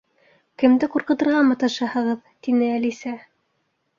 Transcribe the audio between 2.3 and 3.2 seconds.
—тине Әлисә.